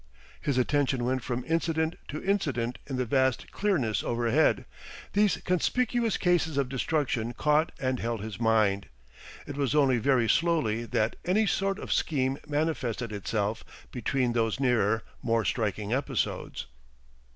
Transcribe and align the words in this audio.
His 0.41 0.57
attention 0.57 1.05
went 1.05 1.21
from 1.23 1.45
incident 1.47 1.95
to 2.07 2.23
incident 2.25 2.79
in 2.87 2.95
the 2.95 3.05
vast 3.05 3.51
clearness 3.51 4.03
overhead; 4.03 4.65
these 5.13 5.37
conspicuous 5.45 6.17
cases 6.17 6.57
of 6.57 6.69
destruction 6.69 7.35
caught 7.35 7.71
and 7.79 7.99
held 7.99 8.19
his 8.23 8.39
mind; 8.39 8.87
it 9.45 9.55
was 9.55 9.75
only 9.75 9.99
very 9.99 10.27
slowly 10.27 10.85
that 10.85 11.17
any 11.23 11.45
sort 11.45 11.77
of 11.77 11.93
scheme 11.93 12.39
manifested 12.47 13.11
itself 13.11 13.63
between 13.91 14.33
those 14.33 14.59
nearer, 14.59 15.03
more 15.21 15.45
striking 15.45 15.93
episodes. 15.93 16.65